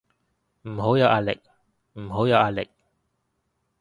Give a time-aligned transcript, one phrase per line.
[0.63, 1.39] 唔好有壓力，
[1.93, 2.67] 唔好有壓力